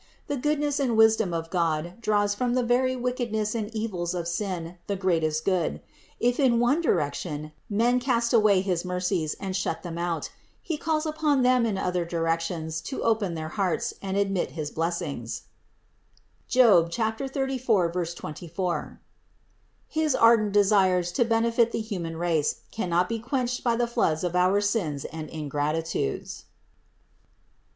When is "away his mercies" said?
8.33-9.35